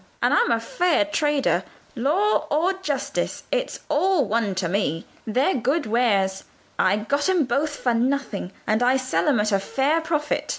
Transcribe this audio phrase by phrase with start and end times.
[0.23, 1.63] And I'm a fair trader.
[1.95, 6.43] 'Law,' or 'Justice,' it's all one to me; they're good wares.
[6.79, 10.49] I got 'em both for nothing, and I sell 'em at a fair profit.